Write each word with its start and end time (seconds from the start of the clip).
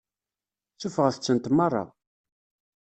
Suffɣet-tent 0.81 1.51
meṛṛa. 1.57 1.83